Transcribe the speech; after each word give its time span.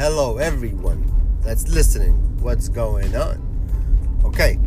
Hello, 0.00 0.38
everyone 0.38 1.04
that's 1.42 1.68
listening. 1.68 2.14
What's 2.40 2.70
going 2.70 3.14
on? 3.14 3.36
Okay, 4.24 4.58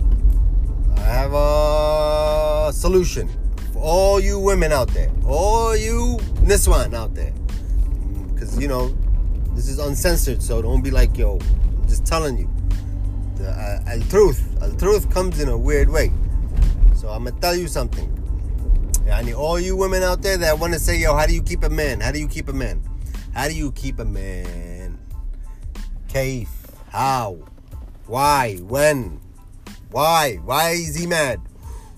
I 0.96 1.00
have 1.00 1.34
a 1.34 2.72
solution 2.72 3.28
for 3.74 3.82
all 3.82 4.20
you 4.20 4.38
women 4.38 4.72
out 4.72 4.90
there, 4.90 5.12
all 5.26 5.76
you 5.76 6.18
Niswan 6.46 6.94
out 6.94 7.16
there. 7.16 7.34
Because, 8.32 8.60
you 8.60 8.68
know, 8.68 8.96
this 9.56 9.68
is 9.70 9.80
uncensored, 9.80 10.44
so 10.44 10.62
don't 10.62 10.84
be 10.84 10.92
like, 10.92 11.18
yo, 11.18 11.40
I'm 11.40 11.88
just 11.88 12.06
telling 12.06 12.38
you. 12.38 12.48
The 13.38 13.50
uh, 13.50 14.10
truth, 14.12 14.40
al 14.62 14.76
truth 14.76 15.12
comes 15.12 15.40
in 15.40 15.50
a 15.50 15.58
weird 15.58 15.90
way. 15.90 16.12
So 16.96 17.10
I'm 17.10 17.24
gonna 17.24 17.36
tell 17.42 17.56
you 17.56 17.68
something. 17.68 18.08
Yani 19.08 19.36
all 19.36 19.60
you 19.60 19.76
women 19.76 20.04
out 20.04 20.22
there 20.22 20.38
that 20.38 20.60
want 20.60 20.74
to 20.74 20.80
say, 20.80 21.00
yo, 21.00 21.16
how 21.16 21.26
do 21.26 21.34
you 21.34 21.42
keep 21.42 21.64
a 21.64 21.72
man? 21.72 22.02
How 22.02 22.12
do 22.12 22.20
you 22.20 22.28
keep 22.28 22.50
a 22.50 22.54
man? 22.54 22.84
How 23.34 23.48
do 23.48 23.56
you 23.56 23.72
keep 23.72 23.98
a 23.98 24.06
man? 24.06 24.83
Kaif? 26.14 26.48
How? 26.92 27.40
Why? 28.06 28.58
When? 28.58 29.20
Why? 29.90 30.36
Why 30.46 30.70
is 30.78 30.94
he 30.94 31.08
mad? 31.08 31.42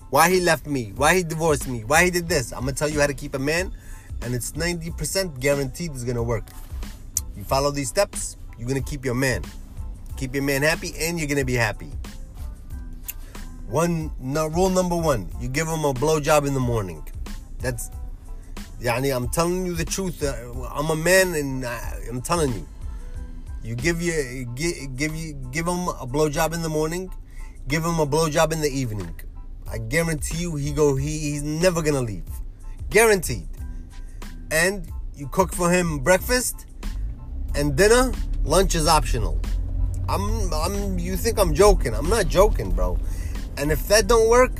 Why 0.08 0.30
he 0.30 0.40
left 0.40 0.66
me? 0.66 0.94
Why 0.96 1.16
he 1.16 1.22
divorced 1.22 1.68
me? 1.68 1.84
Why 1.84 2.04
he 2.04 2.10
did 2.10 2.26
this? 2.26 2.50
I'm 2.50 2.60
gonna 2.60 2.72
tell 2.72 2.88
you 2.88 2.98
how 2.98 3.08
to 3.08 3.12
keep 3.12 3.34
a 3.34 3.38
man, 3.38 3.72
and 4.22 4.34
it's 4.34 4.52
90% 4.52 5.38
guaranteed 5.38 5.90
it's 5.90 6.02
gonna 6.02 6.22
work. 6.22 6.44
You 7.36 7.44
follow 7.44 7.70
these 7.70 7.90
steps, 7.90 8.38
you're 8.58 8.66
gonna 8.66 8.80
keep 8.80 9.04
your 9.04 9.14
man. 9.14 9.44
Keep 10.16 10.34
your 10.34 10.44
man 10.44 10.62
happy, 10.62 10.94
and 10.98 11.18
you're 11.18 11.28
gonna 11.28 11.44
be 11.44 11.52
happy. 11.52 11.92
One 13.68 14.10
no, 14.18 14.46
rule 14.46 14.70
number 14.70 14.96
one: 14.96 15.28
you 15.42 15.50
give 15.50 15.68
him 15.68 15.84
a 15.84 15.92
blowjob 15.92 16.46
in 16.46 16.54
the 16.54 16.60
morning. 16.60 17.06
That's, 17.58 17.90
yani, 18.80 19.14
I'm 19.14 19.28
telling 19.28 19.66
you 19.66 19.74
the 19.74 19.84
truth. 19.84 20.22
Uh, 20.22 20.62
I'm 20.72 20.88
a 20.88 20.96
man, 20.96 21.34
and 21.34 21.66
I, 21.66 22.00
I'm 22.08 22.22
telling 22.22 22.54
you. 22.54 22.66
You 23.66 23.74
give 23.74 24.00
you 24.00 24.44
give, 24.54 24.96
give 24.96 25.16
you 25.16 25.34
give 25.50 25.66
him 25.66 25.88
a 25.88 26.06
blowjob 26.06 26.54
in 26.54 26.62
the 26.62 26.68
morning, 26.68 27.12
give 27.66 27.84
him 27.84 27.98
a 27.98 28.06
blowjob 28.06 28.52
in 28.52 28.60
the 28.60 28.70
evening. 28.70 29.12
I 29.68 29.78
guarantee 29.78 30.38
you, 30.42 30.54
he 30.54 30.72
go 30.72 30.94
he, 30.94 31.18
he's 31.18 31.42
never 31.42 31.82
gonna 31.82 32.00
leave, 32.00 32.28
guaranteed. 32.90 33.48
And 34.52 34.88
you 35.16 35.26
cook 35.26 35.52
for 35.52 35.68
him 35.68 35.98
breakfast 35.98 36.66
and 37.56 37.74
dinner. 37.74 38.12
Lunch 38.44 38.76
is 38.76 38.86
optional. 38.86 39.40
I'm 40.08 40.54
I'm. 40.54 41.00
You 41.00 41.16
think 41.16 41.36
I'm 41.36 41.52
joking? 41.52 41.92
I'm 41.92 42.08
not 42.08 42.28
joking, 42.28 42.70
bro. 42.70 43.00
And 43.56 43.72
if 43.72 43.88
that 43.88 44.06
don't 44.06 44.30
work, 44.30 44.52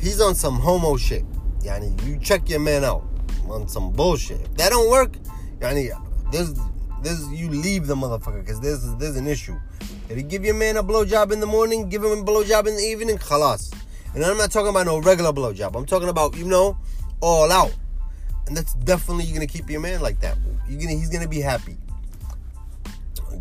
he's 0.00 0.20
on 0.20 0.36
some 0.36 0.60
homo 0.60 0.96
shit. 0.96 1.24
Yani, 1.62 1.90
you 2.06 2.16
check 2.20 2.48
your 2.48 2.60
man 2.60 2.84
out 2.84 3.02
on 3.48 3.66
some 3.66 3.90
bullshit. 3.90 4.40
If 4.42 4.54
that 4.58 4.70
don't 4.70 4.88
work, 4.88 5.16
yani, 5.58 5.90
there's, 6.30 6.54
there's, 7.02 7.32
you 7.32 7.48
leave 7.48 7.86
the 7.86 7.94
motherfucker 7.94 8.40
because 8.40 8.60
there's, 8.60 8.94
there's 8.96 9.16
an 9.16 9.26
issue. 9.26 9.56
If 10.08 10.16
you 10.16 10.22
give 10.22 10.44
your 10.44 10.54
man 10.54 10.76
a 10.76 10.82
blowjob 10.82 11.32
in 11.32 11.40
the 11.40 11.46
morning, 11.46 11.88
give 11.88 12.02
him 12.02 12.12
a 12.12 12.22
blowjob 12.22 12.66
in 12.66 12.76
the 12.76 12.82
evening, 12.82 13.18
khalas. 13.18 13.74
And 14.14 14.24
I'm 14.24 14.38
not 14.38 14.50
talking 14.50 14.70
about 14.70 14.86
no 14.86 14.98
regular 14.98 15.32
blowjob. 15.32 15.76
I'm 15.76 15.86
talking 15.86 16.08
about, 16.08 16.36
you 16.36 16.44
know, 16.44 16.78
all 17.20 17.52
out. 17.52 17.74
And 18.46 18.56
that's 18.56 18.74
definitely 18.74 19.24
you're 19.24 19.34
gonna 19.34 19.46
keep 19.46 19.68
your 19.68 19.80
man 19.80 20.00
like 20.00 20.20
that. 20.20 20.38
You're 20.68 20.80
gonna 20.80 20.92
he's 20.92 21.10
gonna 21.10 21.28
be 21.28 21.40
happy. 21.40 21.76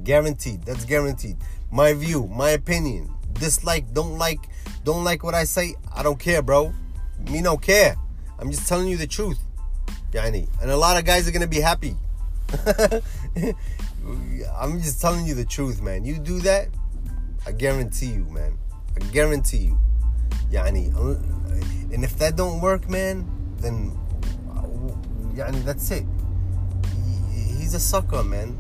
Guaranteed. 0.04 0.64
That's 0.64 0.84
guaranteed. 0.84 1.38
My 1.72 1.94
view, 1.94 2.28
my 2.28 2.50
opinion. 2.52 3.14
Dislike, 3.34 3.94
don't 3.94 4.18
like, 4.18 4.40
don't 4.84 5.04
like 5.04 5.24
what 5.24 5.34
I 5.34 5.46
say. 5.46 5.76
I 5.96 6.04
don't 6.04 6.20
care, 6.20 6.42
bro. 6.42 6.74
Me 7.32 7.42
don't 7.42 7.62
care. 7.62 7.96
I'm 8.40 8.52
just 8.52 8.68
telling 8.68 8.88
you 8.88 8.98
the 8.98 9.08
truth. 9.08 9.40
Yani. 10.12 10.50
And 10.62 10.70
a 10.70 10.78
lot 10.78 10.98
of 10.98 11.06
guys 11.06 11.28
are 11.28 11.32
gonna 11.32 11.48
be 11.48 11.62
happy. 11.62 11.96
I'm 14.58 14.82
just 14.82 15.02
telling 15.02 15.26
you 15.26 15.34
the 15.34 15.46
truth, 15.46 15.82
man. 15.82 16.06
You 16.06 16.18
do 16.18 16.40
that, 16.42 16.70
I 17.46 17.52
guarantee 17.52 18.08
you, 18.08 18.26
man. 18.26 18.58
I 18.96 19.00
guarantee 19.12 19.58
you. 19.58 19.78
Yani. 20.52 20.96
Uh, 20.96 21.20
and 21.94 22.04
if 22.04 22.18
that 22.20 22.36
don't 22.36 22.62
work, 22.62 22.90
man, 22.90 23.28
then 23.60 23.92
uh, 24.52 24.64
yani, 25.36 25.64
that's 25.64 25.92
it. 25.92 26.06
He's 27.32 27.74
a 27.74 27.80
sucker, 27.80 28.24
man. 28.24 28.58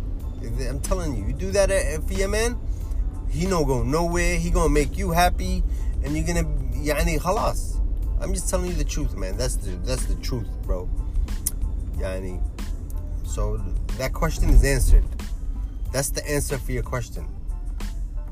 I'm 0.69 0.79
telling 0.79 1.15
you, 1.15 1.25
you 1.27 1.33
do 1.33 1.51
that 1.51 1.71
uh, 1.71 2.01
for 2.01 2.13
your 2.13 2.29
man, 2.29 2.59
he 3.29 3.45
no 3.45 3.65
go 3.65 3.83
nowhere. 3.83 4.37
He 4.37 4.49
gonna 4.49 4.69
make 4.69 4.97
you 4.97 5.11
happy, 5.11 5.63
and 6.03 6.15
you're 6.15 6.25
gonna 6.25 6.43
yani 6.73 7.19
halas. 7.19 7.79
I'm 8.19 8.33
just 8.33 8.49
telling 8.49 8.67
you 8.67 8.73
the 8.73 8.85
truth, 8.85 9.15
man. 9.15 9.37
That's 9.37 9.55
the 9.55 9.71
that's 9.83 10.05
the 10.05 10.15
truth, 10.15 10.47
bro. 10.63 10.89
Yani. 11.97 12.41
So 13.27 13.57
that 13.97 14.13
question 14.13 14.49
is 14.49 14.63
answered. 14.63 15.03
That's 15.91 16.09
the 16.09 16.27
answer 16.29 16.57
for 16.57 16.71
your 16.71 16.83
question. 16.83 17.27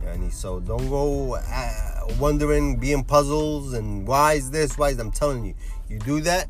Yani. 0.03 0.31
So 0.31 0.59
don't 0.59 0.89
go 0.89 1.35
uh, 1.35 2.05
wondering, 2.19 2.77
being 2.77 3.03
puzzles, 3.03 3.73
and 3.73 4.07
why 4.07 4.33
is 4.33 4.51
this? 4.51 4.77
Why 4.77 4.89
is 4.89 4.99
I'm 4.99 5.11
telling 5.11 5.45
you, 5.45 5.55
you 5.89 5.99
do 5.99 6.21
that, 6.21 6.47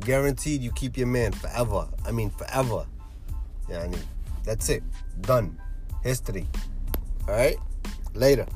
guaranteed 0.00 0.62
you 0.62 0.70
keep 0.72 0.96
your 0.96 1.06
man 1.06 1.32
forever. 1.32 1.88
I 2.06 2.12
mean 2.12 2.30
forever. 2.30 2.86
Yani. 3.68 3.98
That's 4.44 4.68
it. 4.68 4.82
Done. 5.22 5.58
History. 6.02 6.46
All 7.26 7.34
right? 7.34 7.56
Later. 8.14 8.46